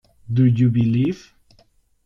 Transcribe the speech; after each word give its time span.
Do 0.33 0.45
You 0.45 0.71
Believe? 0.71 1.31